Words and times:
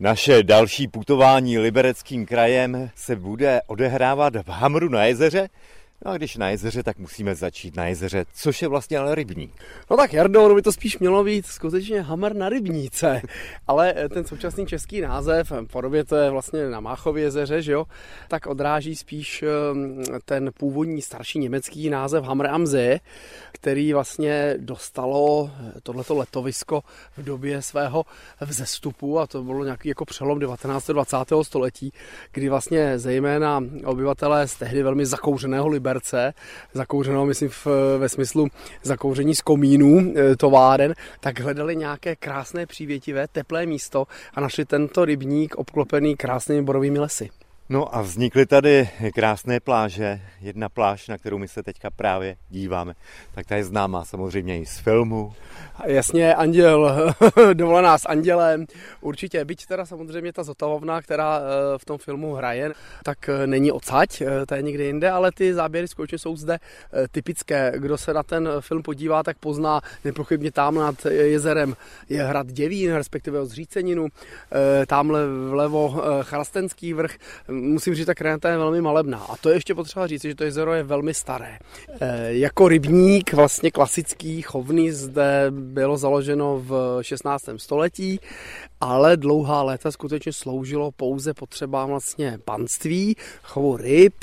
Naše 0.00 0.42
další 0.42 0.88
putování 0.88 1.58
libereckým 1.58 2.26
krajem 2.26 2.90
se 2.94 3.16
bude 3.16 3.60
odehrávat 3.66 4.34
v 4.36 4.48
Hamru 4.48 4.88
na 4.88 5.04
jezeře, 5.04 5.48
No 6.04 6.10
a 6.10 6.16
když 6.16 6.36
na 6.36 6.50
jezeře, 6.50 6.82
tak 6.82 6.98
musíme 6.98 7.34
začít 7.34 7.76
na 7.76 7.86
jezeře, 7.86 8.24
což 8.34 8.62
je 8.62 8.68
vlastně 8.68 8.98
ale 8.98 9.14
rybník. 9.14 9.52
No 9.90 9.96
tak 9.96 10.12
Jardo, 10.12 10.54
by 10.54 10.62
to 10.62 10.72
spíš 10.72 10.98
mělo 10.98 11.24
být 11.24 11.46
skutečně 11.46 12.00
Hammer 12.00 12.36
na 12.36 12.48
rybníce, 12.48 13.22
ale 13.66 13.94
eh, 13.96 14.08
ten 14.08 14.24
současný 14.24 14.66
český 14.66 15.00
název, 15.00 15.50
v 15.50 15.66
podobě 15.66 16.04
to 16.04 16.16
je 16.16 16.30
vlastně 16.30 16.70
na 16.70 16.80
Máchově 16.80 17.24
jezeře, 17.24 17.62
že 17.62 17.72
jo, 17.72 17.84
tak 18.28 18.46
odráží 18.46 18.96
spíš 18.96 19.42
ehm, 19.42 20.02
ten 20.24 20.50
původní 20.58 21.02
starší 21.02 21.38
německý 21.38 21.90
název 21.90 22.24
Hammer 22.24 22.46
am 22.46 22.66
See, 22.66 23.00
který 23.52 23.92
vlastně 23.92 24.54
dostalo 24.58 25.50
eh, 25.76 25.80
tohleto 25.82 26.14
letovisko 26.14 26.82
v 27.16 27.24
době 27.24 27.62
svého 27.62 28.04
vzestupu 28.40 29.18
a 29.18 29.26
to 29.26 29.42
bylo 29.42 29.64
nějaký 29.64 29.88
jako 29.88 30.04
přelom 30.04 30.38
19. 30.38 30.86
20. 30.86 31.16
století, 31.42 31.92
kdy 32.32 32.48
vlastně 32.48 32.98
zejména 32.98 33.64
obyvatelé 33.84 34.48
z 34.48 34.54
tehdy 34.54 34.82
velmi 34.82 35.06
zakouřeného 35.06 35.68
Liber 35.68 35.87
Liberce, 35.88 36.34
zakouřenou, 36.72 37.26
myslím 37.26 37.48
v, 37.48 37.66
ve 37.98 38.08
smyslu 38.08 38.48
zakouření 38.82 39.34
z 39.34 39.40
komínů 39.40 40.14
e, 40.16 40.36
továren, 40.36 40.94
tak 41.20 41.40
hledali 41.40 41.76
nějaké 41.76 42.16
krásné, 42.16 42.66
přívětivé, 42.66 43.28
teplé 43.28 43.66
místo 43.66 44.06
a 44.34 44.40
našli 44.40 44.64
tento 44.64 45.04
rybník 45.04 45.54
obklopený 45.54 46.16
krásnými 46.16 46.62
borovými 46.62 46.98
lesy. 46.98 47.30
No 47.70 47.96
a 47.96 48.02
vznikly 48.02 48.46
tady 48.46 48.88
krásné 49.14 49.60
pláže. 49.60 50.20
Jedna 50.40 50.68
pláž, 50.68 51.08
na 51.08 51.18
kterou 51.18 51.38
my 51.38 51.48
se 51.48 51.62
teďka 51.62 51.90
právě 51.90 52.36
díváme, 52.50 52.94
tak 53.34 53.46
ta 53.46 53.56
je 53.56 53.64
známá 53.64 54.04
samozřejmě 54.04 54.60
i 54.60 54.66
z 54.66 54.78
filmu. 54.78 55.32
Jasně, 55.86 56.34
anděl, 56.34 57.14
dovolená 57.52 57.98
s 57.98 58.08
andělem, 58.08 58.66
určitě. 59.00 59.44
Byť 59.44 59.66
teda 59.66 59.86
samozřejmě 59.86 60.32
ta 60.32 60.42
zotavovna, 60.42 61.02
která 61.02 61.40
eh, 61.40 61.78
v 61.78 61.84
tom 61.84 61.98
filmu 61.98 62.34
hraje, 62.34 62.72
tak 63.04 63.28
eh, 63.28 63.46
není 63.46 63.72
odsaď, 63.72 64.20
eh, 64.20 64.46
to 64.46 64.54
je 64.54 64.62
někde 64.62 64.84
jinde, 64.84 65.10
ale 65.10 65.32
ty 65.32 65.54
záběry 65.54 65.88
skutečně 65.88 66.18
jsou 66.18 66.36
zde 66.36 66.58
typické. 67.10 67.72
Kdo 67.76 67.98
se 67.98 68.14
na 68.14 68.22
ten 68.22 68.48
film 68.60 68.82
podívá, 68.82 69.22
tak 69.22 69.38
pozná 69.38 69.80
nepochybně 70.04 70.52
tam 70.52 70.74
nad 70.74 71.06
jezerem 71.06 71.76
je 72.08 72.22
hrad 72.22 72.46
Děvín, 72.46 72.94
respektive 72.94 73.46
zříceninu, 73.46 74.08
tamhle 74.86 75.20
vlevo 75.50 76.02
Chrastenský 76.22 76.92
vrch, 76.92 77.16
musím 77.60 77.94
říct, 77.94 78.06
ta 78.06 78.14
krajina 78.14 78.50
je 78.50 78.58
velmi 78.58 78.80
malebná. 78.80 79.18
A 79.18 79.36
to 79.36 79.48
je 79.48 79.56
ještě 79.56 79.74
potřeba 79.74 80.06
říct, 80.06 80.22
že 80.22 80.34
to 80.34 80.44
jezero 80.44 80.74
je 80.74 80.82
velmi 80.82 81.14
staré. 81.14 81.58
E, 82.00 82.32
jako 82.34 82.68
rybník, 82.68 83.32
vlastně 83.32 83.70
klasický, 83.70 84.42
chovný, 84.42 84.90
zde 84.90 85.46
bylo 85.50 85.96
založeno 85.96 86.62
v 86.66 86.98
16. 87.02 87.44
století, 87.56 88.20
ale 88.80 89.16
dlouhá 89.16 89.62
léta 89.62 89.92
skutečně 89.92 90.32
sloužilo 90.32 90.90
pouze 90.90 91.34
potřebám 91.34 91.88
vlastně 91.88 92.38
panství, 92.44 93.16
chovu 93.42 93.76
ryb. 93.76 94.14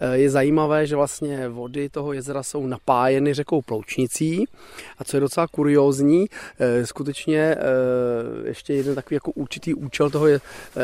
E, 0.00 0.18
je 0.18 0.30
zajímavé, 0.30 0.86
že 0.86 0.96
vlastně 0.96 1.48
vody 1.48 1.88
toho 1.88 2.12
jezera 2.12 2.42
jsou 2.42 2.66
napájeny 2.66 3.34
řekou 3.34 3.62
Ploučnicí. 3.62 4.44
A 4.98 5.04
co 5.04 5.16
je 5.16 5.20
docela 5.20 5.46
kuriózní, 5.46 6.26
e, 6.58 6.86
skutečně 6.86 7.38
e, 7.38 7.58
ještě 8.44 8.74
jeden 8.74 8.94
takový 8.94 9.14
jako 9.16 9.30
určitý 9.30 9.74
účel 9.74 10.10
toho 10.10 10.26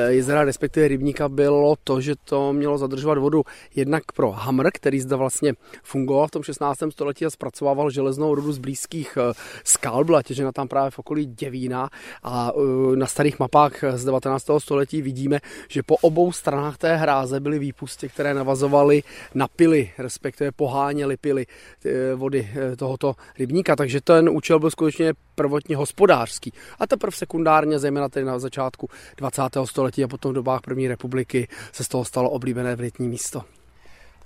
jezera, 0.09 0.45
respektive 0.45 0.89
rybníka, 0.89 1.29
bylo 1.29 1.75
to, 1.85 2.01
že 2.01 2.15
to 2.25 2.53
mělo 2.53 2.79
zadržovat 2.79 3.19
vodu 3.19 3.43
jednak 3.75 4.13
pro 4.13 4.31
Hamr, 4.31 4.71
který 4.75 5.01
zde 5.01 5.17
vlastně 5.17 5.53
fungoval 5.83 6.27
v 6.27 6.31
tom 6.31 6.43
16. 6.43 6.79
století 6.91 7.27
a 7.27 7.31
zpracovával 7.31 7.91
železnou 7.91 8.35
rudu 8.35 8.53
z 8.53 8.59
blízkých 8.59 9.19
eh, 9.21 9.33
skal, 9.65 10.05
byla 10.05 10.23
těžena 10.23 10.53
tam 10.53 10.69
právě 10.69 10.91
v 10.91 10.99
okolí 10.99 11.27
Děvína 11.27 11.89
a 12.23 12.53
eh, 12.57 12.97
na 12.97 13.07
starých 13.19 13.39
mapách 13.39 13.73
z 13.95 14.05
19. 14.05 14.47
století 14.59 15.03
vidíme, 15.03 15.41
že 15.69 15.83
po 15.83 15.97
obou 15.97 16.33
stranách 16.33 16.79
té 16.79 16.97
hráze 16.97 17.41
byly 17.41 17.59
výpusty, 17.59 18.09
které 18.09 18.35
navazovaly 18.35 19.03
na 19.35 19.49
pily, 19.49 19.91
respektive 19.99 20.53
poháněly 20.53 21.17
pily 21.17 21.47
eh, 21.47 22.15
vody 22.15 22.51
tohoto 22.77 23.15
rybníka, 23.39 23.77
takže 23.77 24.01
ten 24.01 24.29
účel 24.29 24.59
byl 24.59 24.71
skutečně 24.71 25.15
prvotně 25.35 25.77
hospodářský. 25.77 26.53
A 26.79 26.87
teprve 26.87 27.13
sekundárně, 27.13 27.79
zejména 27.79 28.09
tedy 28.09 28.27
na 28.27 28.39
začátku 28.39 28.89
20. 29.17 29.43
století 29.65 30.05
a 30.05 30.09
potom 30.09 30.31
v 30.31 30.35
dobách 30.35 30.61
první 30.61 30.89
republiky 30.89 31.49
se 31.73 31.85
z 31.85 31.89
toho 31.89 32.05
stalo 32.05 32.31
oblíbené 32.31 32.77
vrytní 32.77 33.09
místo. 33.09 33.58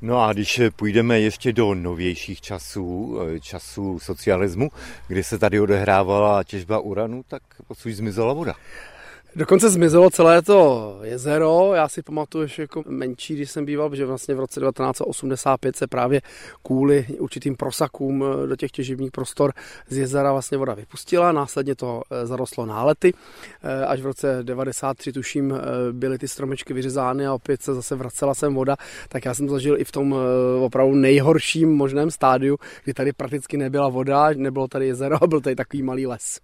No 0.02 0.22
a 0.22 0.32
když 0.32 0.60
půjdeme 0.76 1.20
ještě 1.20 1.52
do 1.52 1.74
novějších 1.74 2.40
časů, 2.40 3.18
časů 3.40 3.98
socialismu, 3.98 4.70
kdy 5.08 5.24
se 5.24 5.38
tady 5.38 5.60
odehrávala 5.60 6.44
těžba 6.44 6.78
uranu, 6.78 7.22
tak 7.28 7.42
odsud 7.68 7.92
zmizela 7.92 8.32
voda. 8.32 8.54
Dokonce 9.36 9.70
zmizelo 9.70 10.10
celé 10.10 10.42
to 10.42 10.98
jezero. 11.02 11.74
Já 11.74 11.88
si 11.88 12.02
pamatuju 12.02 12.42
ještě 12.42 12.62
jako 12.62 12.82
menší, 12.86 13.34
když 13.34 13.50
jsem 13.50 13.64
býval, 13.64 13.94
že 13.94 14.06
vlastně 14.06 14.34
v 14.34 14.40
roce 14.40 14.60
1985 14.60 15.76
se 15.76 15.86
právě 15.86 16.20
kvůli 16.62 17.06
určitým 17.18 17.56
prosakům 17.56 18.24
eh, 18.24 18.46
do 18.46 18.56
těch 18.56 18.70
těživních 18.70 19.10
prostor 19.10 19.52
z 19.88 19.96
jezera 19.96 20.32
vlastně 20.32 20.58
voda 20.58 20.74
vypustila. 20.74 21.32
Následně 21.32 21.74
to 21.74 22.02
eh, 22.10 22.26
zarostlo 22.26 22.66
nálety. 22.66 23.14
Eh, 23.62 23.86
až 23.86 24.00
v 24.00 24.06
roce 24.06 24.38
93 24.42 25.12
tuším 25.12 25.54
byly 25.92 26.18
ty 26.18 26.28
stromečky 26.28 26.74
vyřezány 26.74 27.26
a 27.26 27.34
opět 27.34 27.62
se 27.62 27.74
zase 27.74 27.94
vracela 27.94 28.34
sem 28.34 28.54
voda. 28.54 28.76
Tak 29.08 29.24
já 29.24 29.34
jsem 29.34 29.46
to 29.46 29.52
zažil 29.52 29.80
i 29.80 29.84
v 29.84 29.92
tom 29.92 30.14
opravdu 30.60 30.94
nejhorším 30.94 31.76
možném 31.76 32.10
stádiu, 32.10 32.58
kdy 32.84 32.94
tady 32.94 33.12
prakticky 33.12 33.56
nebyla 33.56 33.88
voda, 33.88 34.30
nebylo 34.36 34.68
tady 34.68 34.86
jezero 34.86 35.18
byl 35.26 35.40
tady 35.40 35.56
takový 35.56 35.82
malý 35.82 36.06
les. 36.06 36.42